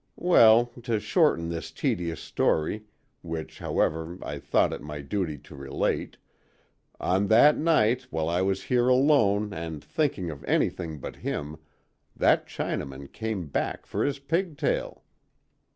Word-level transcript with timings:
Well, 0.17 0.65
to 0.81 0.99
shorten 0.99 1.49
this 1.49 1.69
tedious 1.69 2.19
story—which, 2.19 3.59
however, 3.59 4.17
I 4.23 4.39
thought 4.39 4.73
it 4.73 4.81
my 4.81 5.01
duty 5.01 5.37
to 5.37 5.55
relate—on 5.55 7.27
that 7.27 7.55
night, 7.55 8.07
while 8.09 8.27
I 8.27 8.41
was 8.41 8.63
here 8.63 8.87
alone 8.87 9.53
and 9.53 9.83
thinking 9.83 10.31
of 10.31 10.43
anything 10.45 10.97
but 10.97 11.17
him, 11.17 11.57
that 12.15 12.47
Chinaman 12.47 13.11
came 13.13 13.45
back 13.45 13.85
for 13.85 14.03
his 14.03 14.17
pigtail. 14.17 15.03